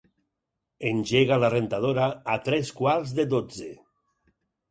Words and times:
Engega 0.91 1.37
la 1.43 1.51
rentadora 1.53 2.07
a 2.35 2.39
tres 2.49 2.73
quarts 2.79 3.13
de 3.19 3.27
dotze. 3.37 3.69